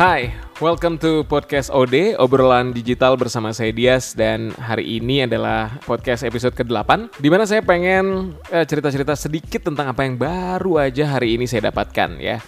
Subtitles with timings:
[0.00, 0.32] Hai,
[0.64, 6.56] welcome to podcast OD, obrolan digital bersama saya Dias dan hari ini adalah podcast episode
[6.56, 11.44] ke-8 di mana saya pengen eh, cerita-cerita sedikit tentang apa yang baru aja hari ini
[11.44, 12.40] saya dapatkan ya.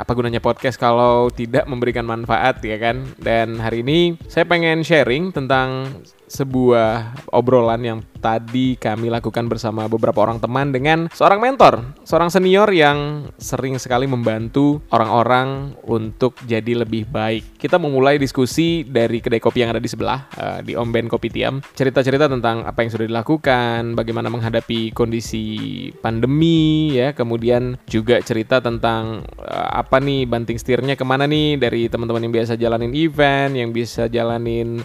[0.00, 3.04] Apa gunanya podcast kalau tidak memberikan manfaat ya kan?
[3.20, 5.92] Dan hari ini saya pengen sharing tentang
[6.28, 12.66] sebuah obrolan yang tadi kami lakukan bersama beberapa orang teman dengan seorang mentor, seorang senior
[12.74, 17.56] yang sering sekali membantu orang-orang untuk jadi lebih baik.
[17.56, 21.62] Kita memulai diskusi dari kedai kopi yang ada di sebelah, uh, di Omben Kopi Tiam.
[21.74, 27.14] Cerita-cerita tentang apa yang sudah dilakukan, bagaimana menghadapi kondisi pandemi, ya.
[27.14, 32.34] Kemudian juga cerita tentang uh, apa nih banting setirnya ke mana nih dari teman-teman yang
[32.34, 34.82] biasa jalanin event, yang bisa jalanin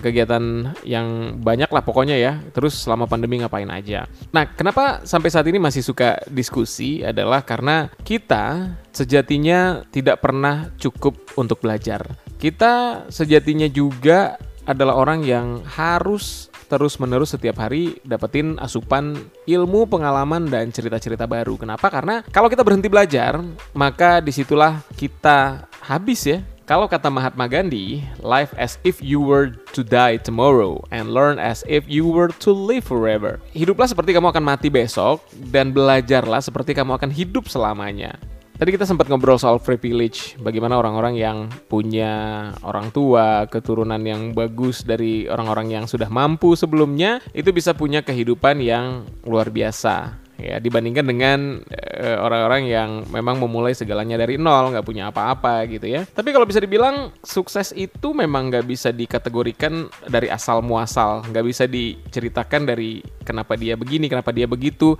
[0.00, 2.40] kegiatan yang banyak lah pokoknya ya.
[2.54, 4.06] Terus selama pandemi ngapain aja.
[4.30, 11.34] Nah, kenapa sampai saat ini masih suka diskusi adalah karena kita sejatinya tidak pernah cukup
[11.34, 12.06] untuk belajar.
[12.38, 20.72] Kita sejatinya juga adalah orang yang harus terus-menerus setiap hari dapetin asupan ilmu, pengalaman, dan
[20.72, 21.60] cerita-cerita baru.
[21.60, 21.92] Kenapa?
[21.92, 23.38] Karena kalau kita berhenti belajar,
[23.76, 29.52] maka di situlah kita habis ya kalau kata Mahatma Gandhi, life as if you were
[29.76, 33.36] to die tomorrow and learn as if you were to live forever.
[33.52, 35.20] Hiduplah seperti kamu akan mati besok
[35.52, 38.16] dan belajarlah seperti kamu akan hidup selamanya.
[38.54, 44.86] Tadi kita sempat ngobrol soal privilege, bagaimana orang-orang yang punya orang tua, keturunan yang bagus
[44.86, 51.04] dari orang-orang yang sudah mampu sebelumnya, itu bisa punya kehidupan yang luar biasa ya dibandingkan
[51.06, 51.38] dengan
[51.98, 56.04] orang orang-orang yang memang memulai segalanya dari nol nggak punya apa-apa gitu ya.
[56.04, 61.24] Tapi kalau bisa dibilang sukses itu memang nggak bisa dikategorikan dari asal muasal.
[61.24, 64.92] Nggak bisa diceritakan dari kenapa dia begini kenapa dia begitu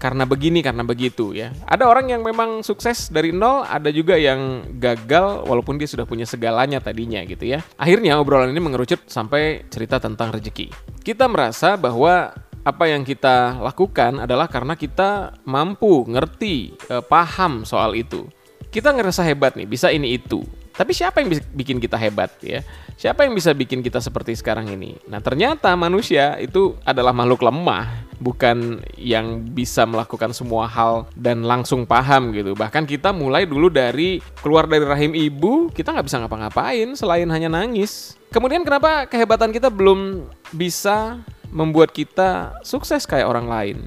[0.00, 1.52] karena begini karena begitu ya.
[1.68, 6.24] Ada orang yang memang sukses dari nol ada juga yang gagal walaupun dia sudah punya
[6.24, 7.60] segalanya tadinya gitu ya.
[7.76, 10.72] Akhirnya obrolan ini mengerucut sampai cerita tentang rezeki.
[11.04, 12.32] Kita merasa bahwa
[12.66, 18.26] apa yang kita lakukan adalah karena kita mampu ngerti, eh, paham soal itu.
[18.74, 20.42] Kita ngerasa hebat nih, bisa ini itu.
[20.76, 22.60] Tapi siapa yang bikin kita hebat ya?
[23.00, 24.98] Siapa yang bisa bikin kita seperti sekarang ini?
[25.08, 31.88] Nah, ternyata manusia itu adalah makhluk lemah, bukan yang bisa melakukan semua hal dan langsung
[31.88, 32.52] paham gitu.
[32.52, 37.48] Bahkan kita mulai dulu dari keluar dari rahim ibu, kita nggak bisa ngapa-ngapain selain hanya
[37.48, 38.20] nangis.
[38.28, 41.24] Kemudian kenapa kehebatan kita belum bisa
[41.56, 43.78] membuat kita sukses kayak orang lain.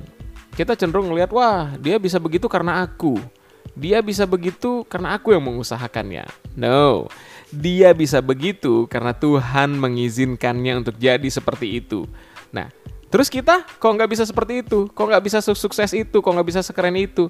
[0.57, 3.21] Kita cenderung melihat, wah dia bisa begitu karena aku.
[3.77, 6.25] Dia bisa begitu karena aku yang mengusahakannya.
[6.57, 7.05] No,
[7.53, 12.09] dia bisa begitu karena Tuhan mengizinkannya untuk jadi seperti itu.
[12.49, 12.73] Nah,
[13.13, 14.89] terus kita kok nggak bisa seperti itu?
[14.89, 16.17] Kok nggak bisa sukses itu?
[16.19, 17.29] Kok nggak bisa sekeren itu?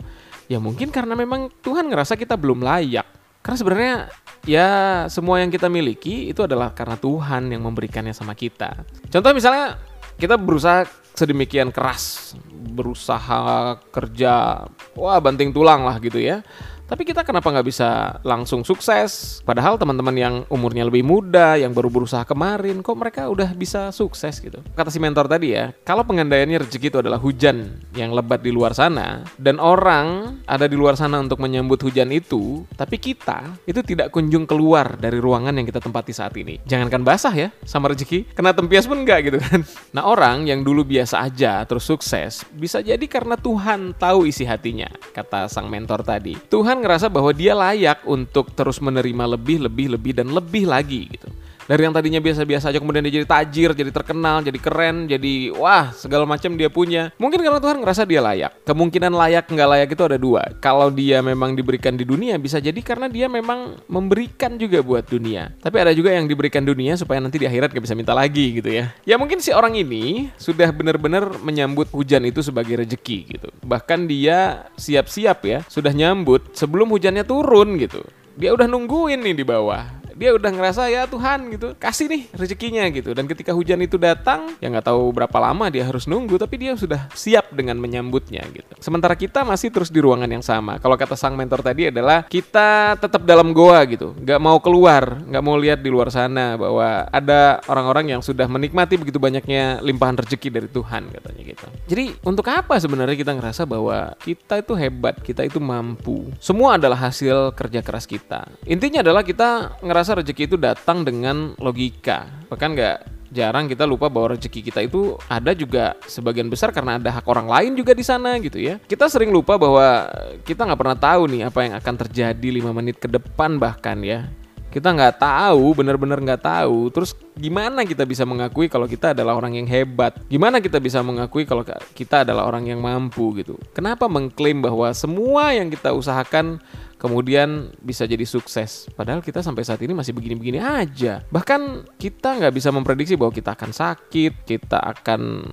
[0.49, 3.05] Ya mungkin karena memang Tuhan ngerasa kita belum layak.
[3.45, 3.95] Karena sebenarnya
[4.44, 4.69] ya
[5.07, 8.83] semua yang kita miliki itu adalah karena Tuhan yang memberikannya sama kita.
[9.07, 9.79] Contoh misalnya
[10.19, 10.84] kita berusaha
[11.16, 12.35] sedemikian keras,
[12.75, 16.44] berusaha kerja, wah banting tulang lah gitu ya.
[16.89, 19.45] Tapi kita kenapa nggak bisa langsung sukses?
[19.45, 24.41] Padahal teman-teman yang umurnya lebih muda, yang baru berusaha kemarin, kok mereka udah bisa sukses
[24.41, 24.57] gitu?
[24.73, 28.73] Kata si mentor tadi ya, kalau pengandaiannya rezeki itu adalah hujan yang lebat di luar
[28.73, 34.09] sana, dan orang ada di luar sana untuk menyambut hujan itu, tapi kita itu tidak
[34.09, 36.57] kunjung keluar dari ruangan yang kita tempati saat ini.
[36.66, 39.61] Jangankan basah ya, sama rezeki, kena tempias pun enggak gitu kan.
[39.89, 44.89] Nah orang yang dulu biasa aja terus sukses, bisa jadi karena Tuhan tahu isi hatinya,
[45.13, 46.38] kata sang mentor tadi.
[46.49, 51.29] Tuhan ngerasa bahwa dia layak untuk terus menerima lebih, lebih, lebih dan lebih lagi gitu
[51.69, 55.94] dari yang tadinya biasa-biasa aja kemudian dia jadi tajir, jadi terkenal, jadi keren, jadi wah
[55.94, 57.13] segala macam dia punya.
[57.22, 58.66] Mungkin karena Tuhan ngerasa dia layak.
[58.66, 60.50] Kemungkinan layak nggak layak itu ada dua.
[60.58, 65.53] Kalau dia memang diberikan di dunia bisa jadi karena dia memang memberikan juga buat dunia.
[65.62, 68.74] Tapi ada juga yang diberikan dunia supaya nanti di akhirat gak bisa minta lagi gitu
[68.74, 68.90] ya.
[69.06, 73.53] Ya mungkin si orang ini sudah benar-benar menyambut hujan itu sebagai rejeki gitu.
[73.62, 78.02] Bahkan dia siap-siap ya, sudah nyambut sebelum hujannya turun gitu.
[78.40, 81.71] Dia udah nungguin nih di bawah dia udah ngerasa ya Tuhan gitu.
[81.79, 83.16] Kasih nih rezekinya gitu.
[83.16, 86.75] Dan ketika hujan itu datang ya nggak tahu berapa lama dia harus nunggu tapi dia
[86.75, 88.75] sudah siap dengan menyambutnya gitu.
[88.83, 90.75] Sementara kita masih terus di ruangan yang sama.
[90.83, 94.11] Kalau kata sang mentor tadi adalah kita tetap dalam goa gitu.
[94.19, 98.99] Nggak mau keluar nggak mau lihat di luar sana bahwa ada orang-orang yang sudah menikmati
[98.99, 101.66] begitu banyaknya limpahan rezeki dari Tuhan katanya gitu.
[101.87, 106.27] Jadi untuk apa sebenarnya kita ngerasa bahwa kita itu hebat kita itu mampu?
[106.41, 108.49] Semua adalah hasil kerja keras kita.
[108.66, 112.26] Intinya adalah kita ngerasa rasa rezeki itu datang dengan logika.
[112.50, 112.97] Bahkan nggak
[113.29, 117.46] jarang kita lupa bahwa rezeki kita itu ada juga sebagian besar karena ada hak orang
[117.46, 118.82] lain juga di sana gitu ya.
[118.90, 120.09] Kita sering lupa bahwa
[120.41, 124.26] kita nggak pernah tahu nih apa yang akan terjadi lima menit ke depan bahkan ya.
[124.69, 126.93] Kita nggak tahu, benar-benar nggak tahu.
[126.93, 130.16] Terus gimana kita bisa mengakui kalau kita adalah orang yang hebat?
[130.29, 131.66] Gimana kita bisa mengakui kalau
[131.97, 133.57] kita adalah orang yang mampu gitu?
[133.73, 136.61] Kenapa mengklaim bahwa semua yang kita usahakan
[136.99, 138.91] kemudian bisa jadi sukses.
[138.93, 141.23] Padahal kita sampai saat ini masih begini-begini aja.
[141.31, 145.47] Bahkan kita nggak bisa memprediksi bahwa kita akan sakit, kita akan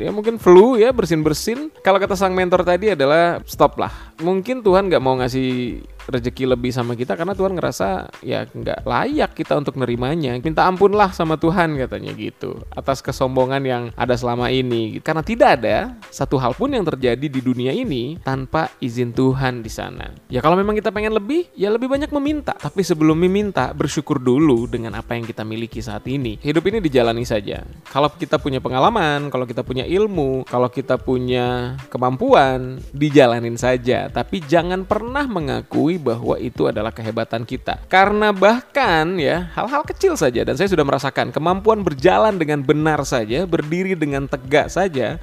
[0.00, 1.68] ya mungkin flu ya bersin-bersin.
[1.84, 3.92] Kalau kata sang mentor tadi adalah stop lah.
[4.24, 9.30] Mungkin Tuhan nggak mau ngasih rezeki lebih sama kita karena Tuhan ngerasa ya nggak layak
[9.34, 10.38] kita untuk nerimanya.
[10.40, 14.98] Minta ampun lah sama Tuhan katanya gitu atas kesombongan yang ada selama ini.
[15.02, 19.70] Karena tidak ada satu hal pun yang terjadi di dunia ini tanpa izin Tuhan di
[19.70, 20.14] sana.
[20.30, 22.54] Ya kalau memang kita pengen lebih, ya lebih banyak meminta.
[22.54, 26.38] Tapi sebelum meminta, bersyukur dulu dengan apa yang kita miliki saat ini.
[26.40, 27.66] Hidup ini dijalani saja.
[27.90, 34.08] Kalau kita punya pengalaman, kalau kita punya ilmu, kalau kita punya kemampuan, dijalanin saja.
[34.12, 37.80] Tapi jangan pernah mengakui bahwa itu adalah kehebatan kita.
[37.90, 43.44] Karena bahkan ya hal-hal kecil saja dan saya sudah merasakan kemampuan berjalan dengan benar saja,
[43.44, 45.16] berdiri dengan tegak saja.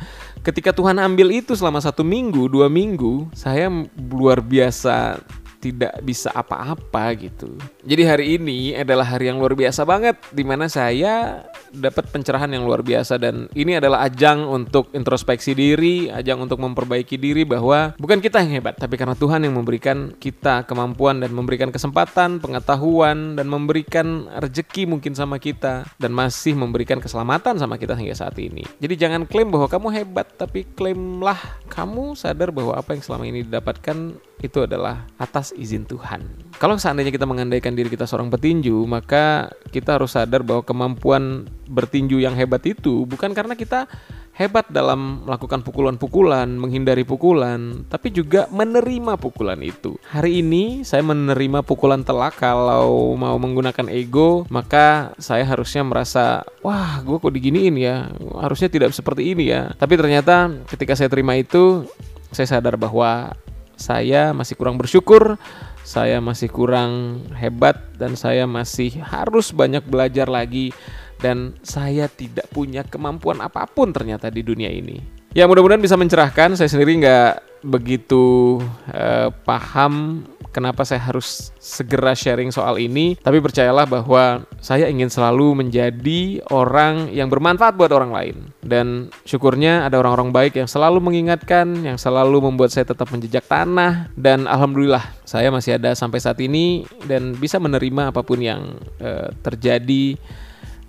[0.43, 5.23] Ketika Tuhan ambil itu selama satu minggu, dua minggu, saya luar biasa
[5.63, 7.56] tidak bisa apa-apa gitu.
[7.88, 12.68] Jadi hari ini adalah hari yang luar biasa banget di mana saya dapat pencerahan yang
[12.68, 18.19] luar biasa dan ini adalah ajang untuk introspeksi diri, ajang untuk memperbaiki diri bahwa bukan
[18.19, 23.48] kita yang hebat, tapi karena Tuhan yang memberikan kita kemampuan dan memberikan kesempatan, pengetahuan dan
[23.48, 28.68] memberikan rezeki mungkin sama kita dan masih memberikan keselamatan sama kita hingga saat ini.
[28.83, 31.39] Jadi jangan klaim bahwa kamu hebat, tapi klaimlah
[31.71, 36.44] kamu sadar bahwa apa yang selama ini didapatkan itu adalah atas izin Tuhan.
[36.61, 42.21] Kalau seandainya kita mengandaikan diri kita seorang petinju, maka kita harus sadar bahwa kemampuan bertinju
[42.21, 43.89] yang hebat itu bukan karena kita
[44.33, 49.97] hebat dalam melakukan pukulan-pukulan, menghindari pukulan, tapi juga menerima pukulan itu.
[50.09, 57.01] Hari ini saya menerima pukulan telak kalau mau menggunakan ego, maka saya harusnya merasa, wah
[57.05, 58.09] gue kok diginiin ya,
[58.41, 59.69] harusnya tidak seperti ini ya.
[59.77, 61.85] Tapi ternyata ketika saya terima itu,
[62.33, 63.38] saya sadar bahwa
[63.75, 65.37] saya masih kurang bersyukur,
[65.83, 70.71] saya masih kurang hebat, dan saya masih harus banyak belajar lagi,
[71.19, 75.23] dan saya tidak punya kemampuan apa pun ternyata di dunia ini.
[75.33, 76.53] Ya mudah-mudahan bisa mencerahkan.
[76.53, 78.59] Saya sendiri nggak begitu
[78.91, 83.17] uh, paham kenapa saya harus segera sharing soal ini.
[83.17, 88.35] Tapi percayalah bahwa saya ingin selalu menjadi orang yang bermanfaat buat orang lain.
[88.61, 94.13] Dan syukurnya ada orang-orang baik yang selalu mengingatkan, yang selalu membuat saya tetap menjejak tanah.
[94.13, 99.33] Dan alhamdulillah saya masih ada sampai saat ini dan bisa menerima apa pun yang uh,
[99.41, 100.15] terjadi.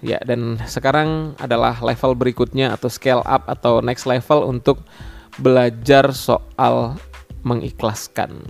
[0.05, 4.85] Ya, dan sekarang adalah level berikutnya atau scale up atau next level untuk
[5.41, 7.01] belajar soal
[7.41, 8.45] mengikhlaskan.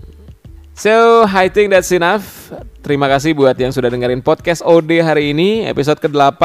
[0.75, 2.51] So, I think that's enough.
[2.83, 6.43] Terima kasih buat yang sudah dengerin podcast OD hari ini, episode ke-8.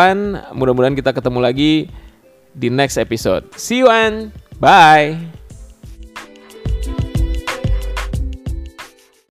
[0.54, 1.90] Mudah-mudahan kita ketemu lagi
[2.54, 3.50] di next episode.
[3.58, 4.30] See you and
[4.62, 5.38] bye.